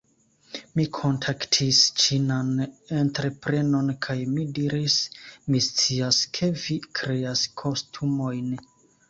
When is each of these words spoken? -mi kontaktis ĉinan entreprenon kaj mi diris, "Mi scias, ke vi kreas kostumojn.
-mi 0.77 0.83
kontaktis 0.97 1.81
ĉinan 2.03 2.49
entreprenon 3.01 3.91
kaj 4.07 4.17
mi 4.31 4.47
diris, 4.61 4.97
"Mi 5.51 5.63
scias, 5.67 6.23
ke 6.39 6.51
vi 6.65 6.81
kreas 7.03 7.47
kostumojn. 7.65 8.51